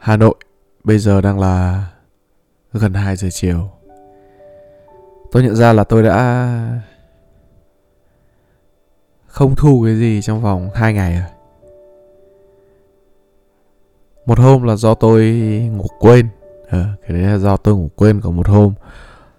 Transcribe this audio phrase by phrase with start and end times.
[0.00, 0.34] Hà Nội
[0.84, 1.84] Bây giờ đang là
[2.72, 3.70] gần 2 giờ chiều.
[5.32, 6.80] Tôi nhận ra là tôi đã
[9.26, 11.28] không thu cái gì trong vòng 2 ngày rồi.
[14.26, 15.24] Một hôm là do tôi
[15.72, 16.28] ngủ quên.
[16.68, 18.74] À, Cái đấy là do tôi ngủ quên Còn một hôm.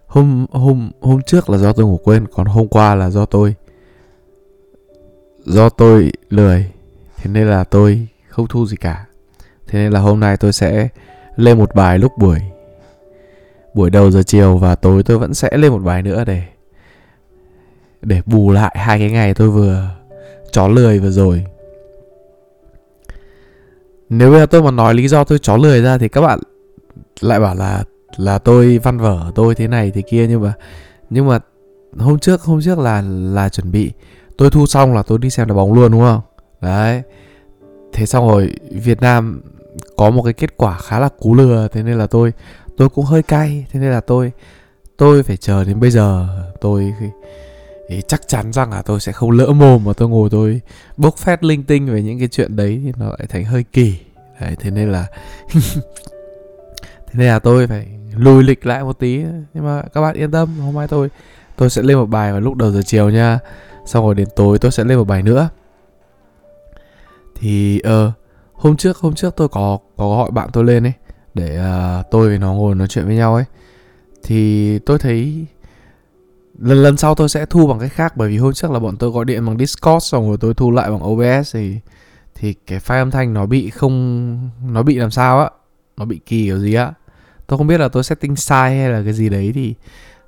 [0.07, 3.55] Hôm hôm hôm trước là do tôi ngủ quên Còn hôm qua là do tôi
[5.45, 6.71] Do tôi lười.
[7.17, 9.05] Thế nên là tôi không thu gì cả.
[9.71, 10.87] Thế nên là hôm nay tôi sẽ
[11.35, 12.39] lên một bài lúc buổi
[13.73, 16.43] buổi đầu giờ chiều và tối tôi vẫn sẽ lên một bài nữa để
[18.01, 19.89] để bù lại hai cái ngày tôi vừa
[20.51, 21.45] chó lười vừa rồi.
[24.09, 26.39] Nếu bây giờ tôi mà nói lý do tôi chó lười ra thì các bạn
[27.21, 27.83] lại bảo là
[28.17, 30.53] là tôi văn vở tôi thế này thế kia, nhưng mà
[31.09, 31.39] nhưng mà
[31.97, 33.91] hôm trước hôm trước là là chuẩn bị,
[34.37, 36.21] tôi thu xong là tôi đi xem đá bóng luôn, đúng không
[36.61, 37.01] đấy
[37.93, 39.41] thế xong rồi Việt Nam
[39.97, 42.33] có một cái kết quả khá là cú lừa thế nên là tôi
[42.77, 44.31] tôi cũng hơi cay thế nên là tôi
[45.01, 46.27] tôi phải chờ đến bây giờ.
[46.61, 46.93] Tôi
[47.89, 50.61] thì chắc chắn rằng là tôi sẽ không lỡ mồm mà tôi ngồi tôi
[50.97, 53.99] bốc phét linh tinh về những cái chuyện đấy thì nó lại thành hơi kỳ.
[54.41, 55.05] Đấy, thế nên là
[57.07, 59.17] thế nên là tôi phải lùi lịch lại một tí.
[59.53, 61.09] Nhưng mà các bạn yên tâm hôm nay tôi
[61.57, 63.39] tôi sẽ lên một bài vào lúc đầu giờ chiều nha.
[63.85, 65.49] Xong rồi đến tối tôi sẽ lên một bài nữa.
[67.39, 68.20] Thì ờ uh,
[68.61, 70.93] hôm trước hôm trước tôi có có gọi bạn tôi lên ấy
[71.33, 71.59] để
[71.99, 73.43] uh, tôi với nó ngồi nói chuyện với nhau ấy.
[74.23, 75.45] Thì tôi thấy
[76.59, 78.97] lần lần sau tôi sẽ thu bằng cách khác bởi vì hôm trước là bọn
[78.97, 81.77] tôi gọi điện bằng Discord xong rồi tôi thu lại bằng OBS thì
[82.35, 85.49] thì cái file âm thanh nó bị không nó bị làm sao á
[85.97, 86.93] nó bị kỳ kiểu gì á.
[87.47, 89.75] Tôi không biết là tôi setting sai hay là cái gì đấy thì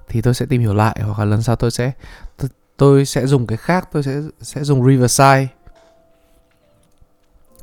[0.07, 1.91] thì tôi sẽ tìm hiểu lại hoặc là lần sau tôi sẽ
[2.37, 5.47] tôi, tôi sẽ dùng cái khác tôi sẽ sẽ dùng Riverside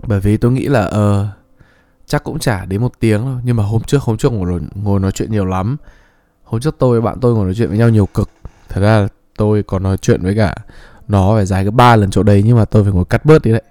[0.06, 1.41] bởi vì tôi nghĩ là ờ uh,
[2.06, 3.37] chắc cũng chả đến một tiếng đâu.
[3.45, 5.77] Nhưng mà hôm trước hôm trước ngồi ngồi nói chuyện nhiều lắm.
[6.45, 8.30] Hôm trước tôi bạn tôi ngồi nói chuyện với nhau nhiều cực.
[8.69, 10.55] Thật ra tôi còn nói chuyện với cả
[11.08, 13.42] nó phải dài cái ba lần chỗ đấy nhưng mà tôi phải ngồi cắt bớt
[13.42, 13.63] đi đấy.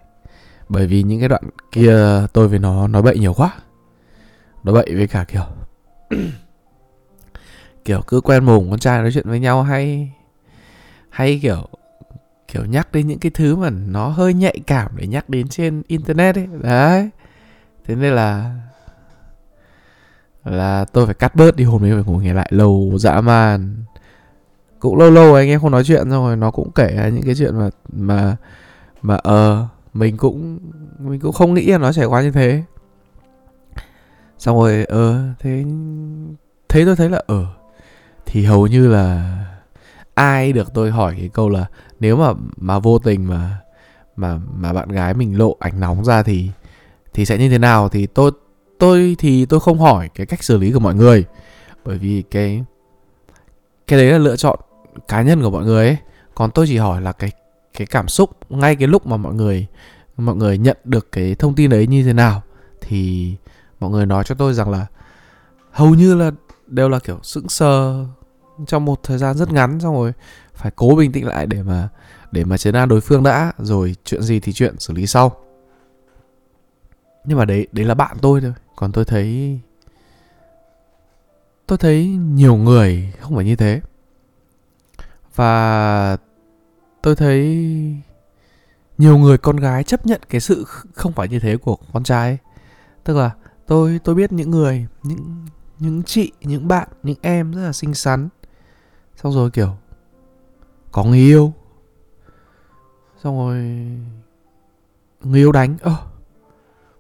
[0.70, 1.98] Bởi vì những cái đoạn kia
[2.34, 3.54] tôi với nó nói bậy nhiều quá.
[4.64, 5.46] Nói bậy với cả kiểu
[7.86, 10.12] kiểu cứ quen mồm con trai nói chuyện với nhau hay
[11.10, 11.68] hay kiểu
[12.52, 15.82] kiểu nhắc đến những cái thứ mà nó hơi nhạy cảm để nhắc đến trên
[15.88, 16.48] internet ấy.
[16.62, 17.10] Đấy.
[17.86, 18.56] Thế nên là
[20.46, 23.76] là tôi phải cắt bớt đi hôm nay phải ngủ nghe lại lâu dã man.
[24.80, 27.36] Cũng lâu lâu anh em không nói chuyện xong rồi nó cũng kể những cái
[27.36, 28.36] chuyện mà mà
[29.02, 30.60] mà ờ uh, mình cũng
[31.00, 32.64] mình cũng không nghĩ là nó trải qua như thế.
[34.38, 35.66] Xong rồi ờ uh, thế
[36.70, 37.48] thế tôi thấy là ở uh,
[38.26, 39.36] thì hầu như là
[40.20, 41.66] ai được tôi hỏi cái câu là
[42.00, 43.60] nếu mà mà vô tình mà
[44.16, 46.50] mà mà bạn gái mình lộ ảnh nóng ra thì
[47.14, 47.90] thì sẽ như thế nào?
[47.90, 48.32] Thì tôi
[48.80, 51.26] tôi thì tôi không hỏi cái cách xử lý của mọi người.
[51.86, 52.64] Bởi vì cái
[53.88, 54.60] cái đấy là lựa chọn
[55.08, 55.98] cá nhân của mọi người ấy.
[56.36, 57.32] Còn tôi chỉ hỏi là cái
[57.74, 59.68] cái cảm xúc, ngay cái lúc mà mọi người
[60.18, 62.42] mọi người nhận được cái thông tin đấy như thế nào
[62.82, 63.36] thì
[63.80, 64.86] mọi người nói cho tôi rằng là
[65.72, 66.32] hầu như là
[66.68, 68.06] đều là kiểu sững sờ
[68.68, 70.14] trong một thời gian rất ngắn, xong rồi
[70.54, 71.90] phải cố bình tĩnh lại để mà
[72.32, 73.52] để mà chấn an đối phương đã.
[73.58, 75.32] Rồi chuyện gì thì chuyện xử lý sau.
[77.26, 78.54] Nhưng mà đấy đấy là bạn tôi thôi.
[78.76, 79.60] Còn tôi thấy
[81.68, 83.82] tôi thấy nhiều người không phải như thế.
[85.36, 86.18] Và
[87.02, 87.46] tôi thấy
[88.98, 92.38] nhiều người con gái chấp nhận cái sự không phải như thế của con trai
[93.04, 93.32] tức là
[93.68, 95.46] tôi tôi biết những người, những
[95.80, 98.30] những chị, những bạn, những em rất là xinh xắn
[99.24, 99.76] xong rồi kiểu,
[100.92, 101.54] có người yêu.
[103.24, 103.56] Xong rồi
[105.24, 105.96] người yêu đánh, ơ,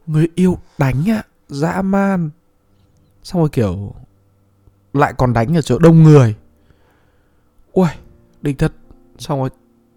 [0.07, 2.29] người yêu đánh ạ dã man.
[3.23, 3.93] Xong rồi kiểu
[4.93, 6.35] lại còn đánh ở chỗ đông người.
[7.71, 7.87] Ui
[8.41, 8.73] đỉnh thật.
[9.17, 9.49] Xong rồi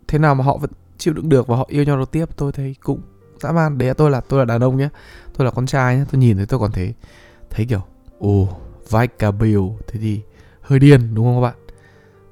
[0.08, 2.52] thế nào mà họ vẫn chịu đựng được và họ yêu nhau được tiếp, tôi
[2.52, 3.00] thấy cũng
[3.40, 3.78] dã man.
[3.78, 4.88] Đấy tôi là tôi là đàn ông nhé
[5.38, 6.94] tôi là con trai nhé tôi nhìn thấy tôi còn thấy
[7.50, 7.82] thấy kiểu,
[8.18, 8.48] ồ
[8.90, 10.20] vai cà bill thế thì
[10.60, 11.61] hơi điên, đúng không các bạn?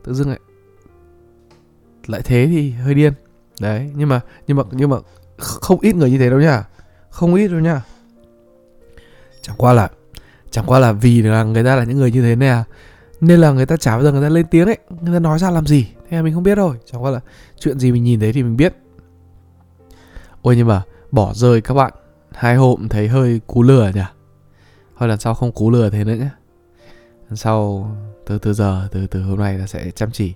[0.04, 0.40] Tự dưng lại
[2.06, 3.12] lại thế thì hơi điên.
[3.60, 4.96] Đấy, nhưng mà nhưng mà nhưng mà
[5.38, 6.64] không ít người như thế đâu nha
[7.10, 7.82] không ít đâu nha
[9.42, 9.88] chẳng qua là
[10.50, 12.64] chẳng qua là vì là người ta là những người như thế này à
[13.20, 14.78] nên là người ta chả bao giờ người ta lên tiếng ấy.
[15.00, 15.86] Người ta nói ra làm gì?
[16.08, 17.20] Thế là mình không biết rồi chẳng qua là
[17.58, 18.74] chuyện gì mình nhìn thấy thì mình biết.
[20.42, 21.92] Ôi nhưng mà bỏ rơi các bạn.
[22.32, 24.00] Hai hôm thấy hơi cú lừa nhỉ.
[24.98, 26.28] Thôi lần sau không cú lừa thế nữa nhé
[27.28, 27.90] lần sau
[28.26, 30.34] từ từ giờ, từ từ hôm nay là sẽ chăm chỉ.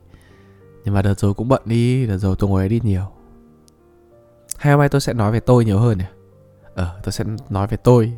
[0.85, 3.07] Nhưng mà đợt rồi cũng bận đi, đợt rồi tôi ngồi đi nhiều.
[4.57, 6.05] Hay hôm nay tôi sẽ nói về tôi nhiều hơn nhỉ
[6.75, 8.13] ờ tôi sẽ nói về tôi,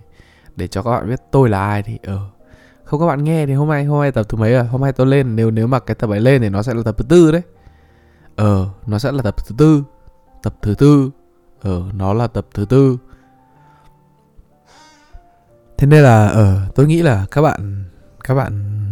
[0.57, 2.19] để cho các bạn biết tôi là ai thì ờ.
[2.85, 4.65] Không, các bạn nghe thì hôm nay hôm nay tập thứ mấy rồi?
[4.65, 6.83] Hôm nay tôi lên, nếu nếu mà cái tập ấy lên thì nó sẽ là
[6.83, 7.43] tập thứ tư đấy.
[8.37, 9.83] Ờ nó sẽ là tập thứ tư.
[10.43, 11.11] Tập thứ tư.
[11.63, 12.99] Ờ nó là tập thứ tư.
[15.79, 17.85] Thế nên là ờ tôi nghĩ là các bạn
[18.25, 18.83] các bạn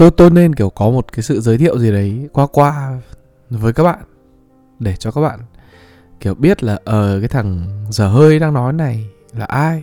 [0.00, 3.00] tôi tôi nên kiểu có một cái sự giới thiệu gì đấy qua qua
[3.50, 3.98] với các bạn
[4.78, 5.40] để cho các bạn
[6.20, 9.82] kiểu biết là ờ uh, cái thằng dở hơi đang nói này là ai.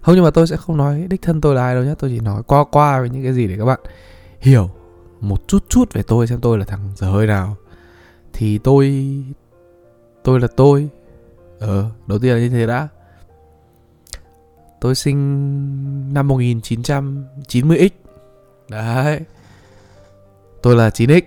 [0.00, 2.10] Không nhưng mà tôi sẽ không nói đích thân tôi là ai đâu nhé tôi
[2.10, 3.80] chỉ nói qua qua với những cái gì để các bạn
[4.40, 4.70] hiểu
[5.20, 7.56] một chút chút về tôi xem tôi là thằng dở hơi nào.
[8.32, 9.14] Thì tôi
[10.22, 10.88] tôi là tôi.
[11.58, 12.88] Ờ đầu tiên là như thế đã.
[14.80, 17.90] Tôi sinh năm 1990X
[18.68, 19.20] đấy
[20.62, 21.22] tôi là 9X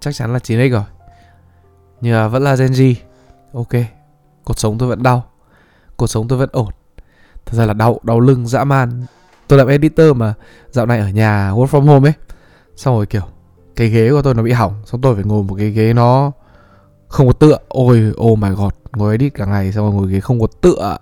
[0.00, 0.84] chắc chắn là 9X rồi.
[2.00, 2.94] Nhưng mà vẫn là Gen Z.
[3.52, 3.74] Ok
[4.44, 5.24] cuộc sống tôi vẫn đau.
[5.96, 6.72] Cuộc sống tôi vẫn ổn.
[7.46, 9.04] Thật ra là đau đau lưng dã man.
[9.48, 10.34] Tôi làm editor mà
[10.70, 12.14] dạo này ở nhà work from home ấy.
[12.76, 13.22] Xong rồi kiểu
[13.76, 16.32] cái ghế của tôi nó bị hỏng xong tôi phải ngồi một cái ghế nó
[17.08, 17.58] không có tựa.
[17.68, 20.98] Ôi oh my god ngồi edit cả ngày xong rồi ngồi ghế không có tựa.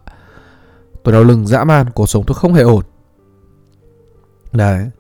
[1.02, 2.84] Tôi đau lưng dã man cuộc sống tôi không hề ổn.
[4.52, 4.90] Đấy.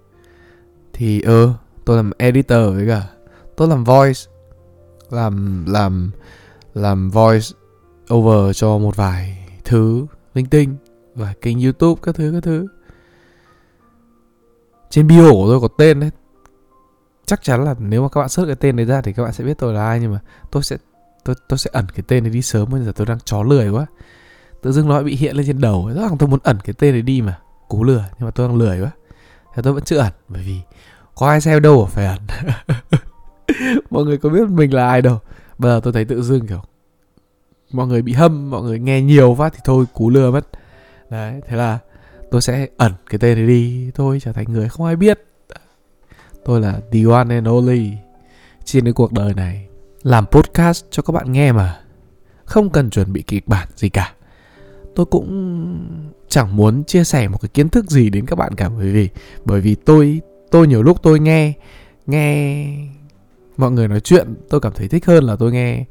[0.92, 1.52] Thì ơ ừ,
[1.88, 3.02] tôi làm editor với cả,
[3.56, 4.20] tôi làm voice,
[5.10, 6.10] làm làm
[6.74, 7.46] làm voice
[8.14, 10.76] over cho một vài thứ linh tinh
[11.14, 12.66] và kênh youtube các thứ các thứ.
[14.90, 16.10] Trên bio của tôi có tên đấy.
[17.26, 19.32] Chắc chắn là nếu mà các bạn search cái tên đấy ra thì các bạn
[19.32, 20.20] sẽ biết tôi là ai, nhưng mà
[20.50, 20.76] tôi sẽ,
[21.24, 23.70] tôi tôi sẽ ẩn cái tên đấy đi sớm, bây giờ tôi đang chó lười
[23.70, 23.86] quá.
[24.62, 26.92] Tự dưng nó bị hiện lên trên đầu rất là tôi muốn ẩn cái tên
[26.94, 27.38] đấy đi mà,
[27.68, 28.90] cú lừa, nhưng mà tôi đang lười quá.
[29.54, 30.60] Thế tôi vẫn chưa ẩn, bởi vì
[31.18, 32.18] có ai xem đâu ở ẩn
[33.90, 35.18] mọi người có biết mình là ai đâu.
[35.58, 36.62] Bây giờ tôi thấy tự dưng, kiểu,
[37.70, 40.48] mọi người bị hâm, mọi người nghe nhiều phát thì thôi, cú lừa mất.
[41.10, 41.78] Đấy, thế là
[42.30, 43.90] tôi sẽ ẩn cái tên này đi.
[43.94, 45.24] Tôi trở thành người không ai biết.
[46.44, 47.92] Tôi là the one and only
[48.64, 49.68] trên cái cuộc đời này.
[50.02, 51.80] Làm podcast cho các bạn nghe mà.
[52.44, 54.12] Không cần chuẩn bị kịch bản gì cả.
[54.94, 58.68] Tôi cũng chẳng muốn chia sẻ một cái kiến thức gì đến các bạn cả,
[58.68, 59.08] bởi vì
[59.44, 60.20] bởi vì tôi
[60.50, 61.52] tôi nhiều lúc tôi nghe
[62.06, 62.66] nghe
[63.56, 65.84] mọi người nói chuyện tôi cảm thấy thích hơn là tôi nghe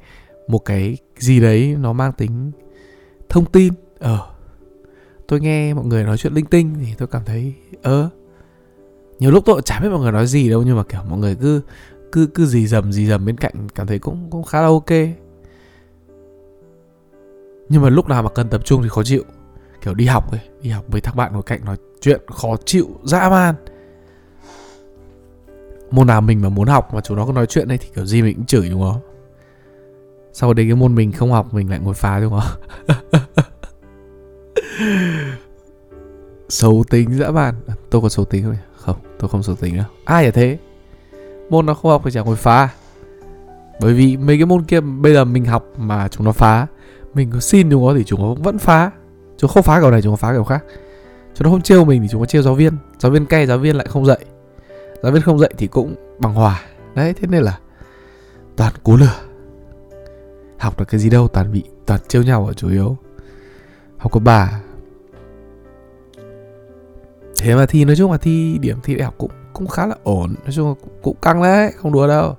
[0.48, 2.52] một cái gì đấy nó mang tính
[3.30, 3.74] thông tin.
[4.00, 4.30] Ờ
[5.28, 8.10] tôi nghe mọi người nói chuyện linh tinh thì tôi cảm thấy ơ ờ,
[9.20, 11.36] nhiều lúc tôi chả biết mọi người nói gì đâu nhưng mà kiểu mọi người
[11.36, 11.62] cứ
[12.12, 14.92] cứ cứ gì dầm gì dầm bên cạnh cảm thấy cũng cũng khá là ok.
[17.70, 19.24] Nhưng mà lúc nào mà cần tập trung thì khó chịu.
[19.82, 22.88] Kiểu đi học ấy đi học với thằng bạn ngồi cạnh nói chuyện khó chịu
[23.04, 23.56] dã man
[25.92, 28.06] môn nào mình mà muốn học mà chúng nó có nói chuyện đây thì kiểu
[28.06, 29.02] gì mình cũng chửi, đúng không?
[30.34, 32.62] Sau đấy cái môn mình không học, mình lại ngồi phá, đúng không?
[36.50, 37.56] Xấu tính dã man.
[37.68, 39.86] À, tôi có xấu tính không không, tôi không xấu tính đâu.
[40.06, 40.58] Ai là thế?
[41.50, 42.70] Môn nó không học thì chả ngồi phá.
[43.82, 46.68] Bởi vì mấy cái môn kia bây giờ mình học mà chúng nó phá,
[47.14, 48.92] mình có xin chúng nó thì chúng nó vẫn phá.
[49.38, 50.64] Chúng không phá kiểu này, chúng nó phá kiểu khác.
[51.36, 52.74] Chúng nó không trêu mình thì chúng nó trêu giáo viên.
[53.00, 54.20] Giáo viên cay, giáo viên lại không dạy
[55.04, 56.62] giáo viên không dạy thì cũng bằng hòa.
[56.96, 57.60] Đấy thế nên là
[58.56, 59.16] toàn cố lừa.
[60.60, 62.98] Học được cái gì đâu toàn bị toàn trêu nhau ở chủ yếu.
[63.98, 64.62] Học cấp bà
[67.42, 69.96] thế mà thi nói chung là thi điểm thi đại học cũng cũng khá là
[70.04, 70.36] ổn.
[70.44, 72.36] Nói chung là cũng, cũng căng đấy không đùa đâu.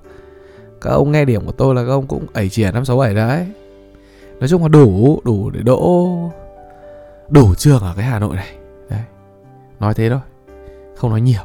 [0.80, 3.14] Các ông nghe điểm của tôi là các ông cũng ẩy chìa năm sáu bảy
[3.14, 3.46] đấy.
[4.40, 6.08] Nói chung là đủ đủ để đỗ
[7.28, 8.56] đủ trường ở cái hà nội này.
[8.90, 9.02] Đấy.
[9.80, 10.20] Nói thế thôi.
[10.96, 11.42] Không nói nhiều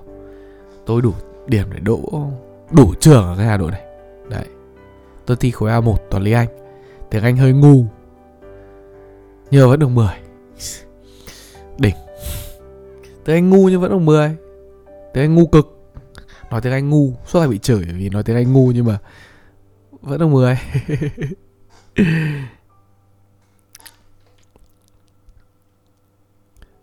[0.86, 1.14] tôi đủ
[1.48, 2.30] điểm để đỗ,
[2.72, 3.82] đủ trường ở cái hà nội này.
[4.30, 4.46] Đấy.
[5.26, 6.48] Tôi thi khối a 1 toàn lý anh.
[7.10, 7.86] Tiếng anh hơi ngu.
[9.52, 10.08] Nhưng vẫn được 10
[11.78, 11.96] đỉnh.
[13.26, 14.36] Tiếng anh ngu nhưng vẫn được 10
[15.14, 15.80] tiếng anh ngu cực.
[16.52, 18.98] Nói tiếng anh ngu, suốt ngày bị chửi vì nói tiếng anh ngu nhưng mà
[20.02, 20.58] vẫn được 10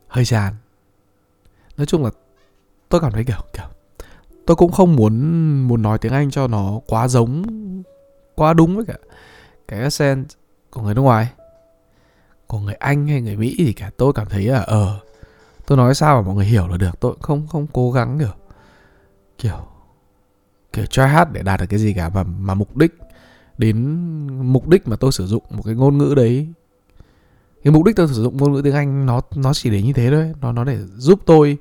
[0.08, 0.54] hơi chán.
[1.76, 2.10] Nói chung là
[2.88, 3.69] tôi cảm thấy kiểu kiểu
[4.46, 5.14] tôi cũng không muốn
[5.68, 7.44] muốn nói tiếng anh cho nó quá giống,
[8.34, 8.94] quá đúng với cả
[9.68, 10.26] cái accent
[10.70, 11.28] của người nước ngoài.
[12.46, 15.00] Của người anh hay người mỹ thì cả tôi cảm thấy là ờ
[15.66, 18.32] tôi nói sao mà mọi người hiểu là được, tôi không không cố gắng, kiểu
[19.38, 19.66] kiểu
[20.72, 22.08] kiểu try hard để đạt được cái gì cả.
[22.08, 22.98] Mà mà mục đích,
[23.58, 23.76] đến
[24.52, 26.48] mục đích mà tôi sử dụng một cái ngôn ngữ đấy,
[27.64, 29.92] cái mục đích tôi sử dụng ngôn ngữ tiếng anh nó nó chỉ để như
[29.92, 31.58] thế thôi, nó nó để giúp tôi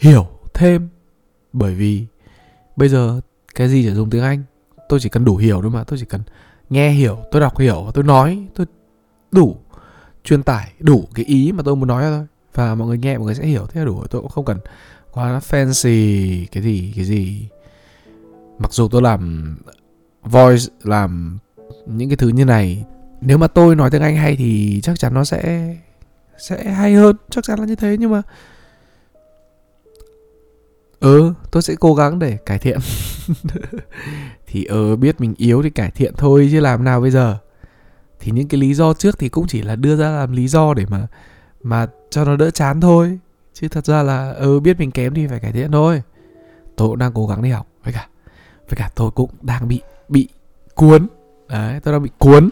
[0.00, 0.88] hiểu thêm.
[1.52, 2.06] Bởi vì
[2.76, 3.20] bây giờ
[3.54, 4.42] cái gì để dùng tiếng anh,
[4.88, 6.20] tôi chỉ cần đủ hiểu thôi mà, tôi chỉ cần
[6.70, 8.66] nghe hiểu, tôi đọc hiểu, tôi nói, tôi
[9.32, 9.56] đủ
[10.24, 12.26] truyền tải, đủ cái ý mà tôi muốn nói thôi.
[12.54, 14.58] Và mọi người nghe, mọi người sẽ hiểu, thế là đủ tôi cũng không cần
[15.12, 17.48] quá fancy cái gì cái gì.
[18.58, 19.56] Mặc dù tôi làm
[20.22, 21.38] voice, làm
[21.86, 22.84] những cái thứ như này,
[23.20, 25.74] nếu mà tôi nói tiếng anh hay thì chắc chắn nó sẽ
[26.38, 28.22] sẽ hay hơn, chắc chắn là như thế, nhưng mà
[31.00, 32.78] ừ tôi sẽ cố gắng để cải thiện.
[34.46, 37.38] Thì ờ biết mình yếu thì cải thiện thôi chứ làm nào bây giờ?
[38.20, 40.74] Thì những cái lý do trước thì cũng chỉ là đưa ra làm lý do
[40.74, 41.06] để mà
[41.62, 43.18] mà cho nó đỡ chán thôi.
[43.54, 46.02] Chứ thật ra là ừ biết mình kém thì phải cải thiện thôi.
[46.76, 47.66] Tôi cũng đang cố gắng đi học.
[47.84, 48.08] Với cả
[48.68, 50.28] với cả tôi cũng đang bị bị
[50.74, 51.06] cuốn.
[51.48, 52.48] Đấy, tôi đang bị cuốn.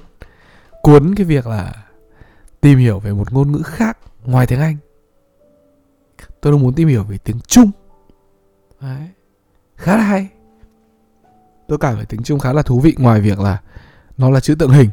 [0.82, 1.72] Cuốn cái việc là
[2.60, 4.76] tìm hiểu về một ngôn ngữ khác ngoài tiếng anh.
[6.40, 7.70] Tôi đang muốn tìm hiểu về tiếng trung
[8.84, 9.08] đấy.
[9.76, 10.28] Khá là hay.
[11.68, 13.60] Tôi cảm thấy tính chung khá là thú vị, ngoài việc là
[14.16, 14.90] nó là chữ tượng hình.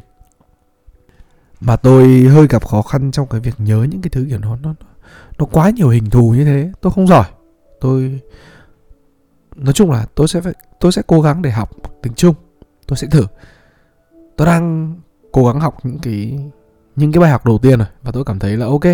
[1.60, 4.56] Mà tôi hơi gặp khó khăn trong cái việc nhớ những cái thứ kiểu nó
[4.56, 4.74] nó
[5.38, 7.24] nó quá nhiều hình thù như thế, tôi không giỏi.
[7.80, 8.20] Tôi,
[9.56, 11.70] nói chung là tôi sẽ phải, tôi sẽ cố gắng để học
[12.02, 12.34] tiếng trung
[12.86, 13.26] tôi sẽ thử.
[14.36, 14.94] Tôi đang
[15.32, 16.50] cố gắng học những cái
[16.96, 18.84] những cái bài học đầu tiên rồi, và tôi cảm thấy là ok.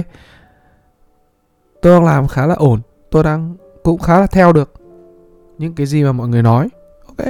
[1.82, 2.80] Tôi đang làm khá là ổn.
[3.10, 4.74] Tôi đang cũng khá là theo được
[5.58, 6.68] những cái gì mà mọi người nói.
[7.06, 7.26] Ok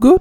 [0.00, 0.20] good.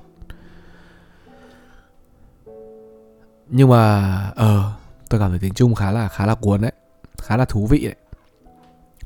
[3.50, 6.72] Nhưng mà ờ uh, tôi cảm thấy tiếng trung khá là khá là cuốn đấy
[7.18, 7.96] khá là thú vị đấy.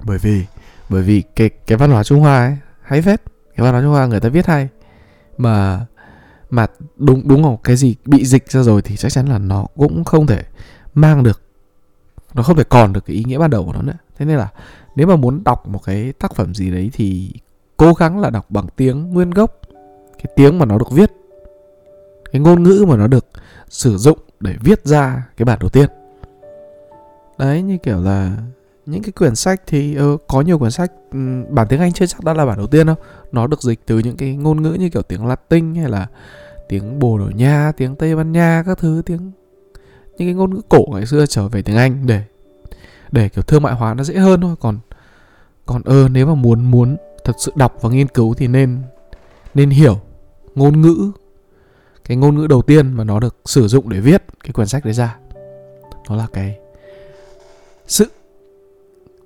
[0.05, 0.45] Bởi vì
[0.89, 3.21] bởi vì cái cái văn hóa trung hoa ấy hay phết.
[3.55, 4.69] Cái văn hóa trung hoa người ta viết hay.
[5.38, 5.85] Mà
[6.49, 9.67] mà đúng đúng không cái gì bị dịch ra rồi thì chắc chắn là nó
[9.75, 10.43] cũng không thể
[10.93, 11.41] mang được
[12.33, 13.97] nó không thể còn được cái ý nghĩa ban đầu của nó nữa.
[14.17, 14.49] Thế nên là
[14.95, 17.31] nếu mà muốn đọc một cái tác phẩm gì đấy thì
[17.79, 19.59] cố gắng là đọc bằng tiếng nguyên gốc.
[20.17, 21.12] Cái tiếng mà nó được viết
[22.31, 23.25] cái ngôn ngữ mà nó được
[23.69, 25.89] sử dụng để viết ra cái bản đầu tiên.
[27.38, 28.38] Đấy như kiểu là
[28.86, 31.19] những cái quyển sách thì ừ, có nhiều quyển sách ừ,
[31.50, 32.95] bản tiếng Anh chưa chắc đã là bản đầu tiên đâu.
[33.31, 36.07] Nó được dịch từ những cái ngôn ngữ như kiểu tiếng Latin hay là
[36.69, 39.31] tiếng Bồ Đào Nha tiếng Tây Ban Nha các thứ tiếng
[40.17, 42.24] những cái ngôn ngữ cổ ngày xưa trở về tiếng Anh để
[43.12, 44.55] để kiểu thương mại hóa nó dễ hơn thôi.
[44.59, 44.79] Còn
[45.65, 46.98] còn ơ ừ, nếu mà muốn muốn
[47.29, 48.81] thật sự đọc và nghiên cứu thì nên
[49.53, 50.00] nên hiểu
[50.55, 51.12] ngôn ngữ.
[52.05, 54.86] Cái ngôn ngữ đầu tiên mà nó được sử dụng để viết cái quyển sách
[54.86, 55.17] đấy ra,
[56.09, 56.59] nó là cái
[57.88, 58.05] sự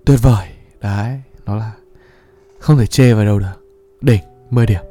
[0.06, 0.48] tuyệt vời.
[0.82, 1.72] Đấy, nó là
[2.60, 3.66] không thể chê vào đâu được.
[4.02, 4.82] Đỉnh 10 điểm.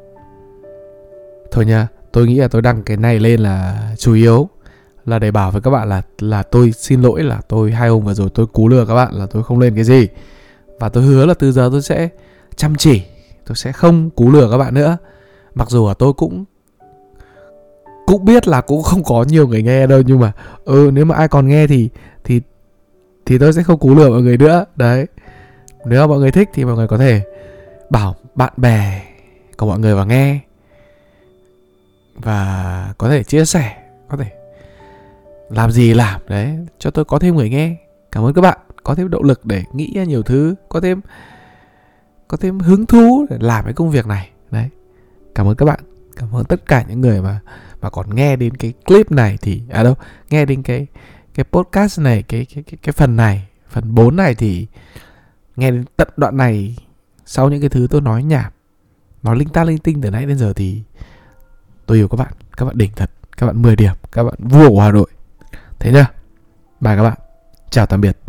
[1.51, 4.49] Thôi nha, tôi nghĩ là tôi đăng cái này lên là chủ yếu
[5.05, 8.03] là để bảo với các bạn là là tôi xin lỗi là tôi hai hôm
[8.03, 10.07] vừa rồi tôi cú lừa các bạn là tôi không lên cái gì.
[10.79, 12.09] Và tôi hứa là từ giờ tôi sẽ
[12.53, 13.01] chăm chỉ,
[13.45, 14.97] tôi sẽ không cú lừa các bạn nữa.
[15.55, 16.45] Mặc dù là tôi cũng
[18.05, 20.31] cũng biết là cũng không có nhiều người nghe đâu, nhưng mà
[20.65, 21.89] ừ nếu mà ai còn nghe thì
[22.23, 22.41] thì
[23.25, 24.65] thì tôi sẽ không cú lừa mọi người nữa.
[24.75, 25.05] Đấy.
[25.85, 27.21] Nếu mà mọi người thích thì mọi người có thể
[27.89, 29.03] bảo bạn bè
[29.57, 30.39] của mọi người vào nghe.
[32.15, 33.77] Và có thể chia sẻ,
[34.09, 34.31] có thể
[35.49, 37.75] làm gì làm, đấy, cho tôi có thêm người nghe.
[38.11, 41.01] Cảm ơn các bạn, có thêm động lực để nghĩ ra nhiều thứ, có thêm
[42.33, 44.29] có thêm hứng thú để làm cái công việc này.
[44.51, 44.69] Đấy.
[45.35, 45.79] Cảm ơn các bạn.
[46.15, 47.39] Cảm ơn tất cả những người mà
[47.81, 49.95] mà còn nghe đến cái clip này thì à đâu
[50.29, 50.87] nghe đến cái
[51.33, 54.67] cái podcast này cái cái cái, cái phần này phần 4 này thì
[55.55, 56.77] nghe đến tận đoạn này
[57.25, 58.51] sau những cái thứ tôi nói nhảm
[59.23, 60.81] nói linh ta linh tinh từ nãy đến giờ thì
[61.85, 62.33] tôi yêu các bạn.
[62.57, 65.09] Các bạn đỉnh thật các bạn 10 điểm các bạn vua của Hà Nội.
[65.79, 66.11] Thế nhá.
[66.81, 67.17] Bye các bạn.
[67.69, 68.22] Chào tạm biệt.